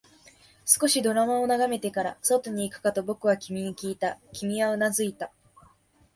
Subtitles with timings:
[0.65, 5.31] 少しドラマを眺めてから、外に行くかと僕は君にきいた、君はうなずいた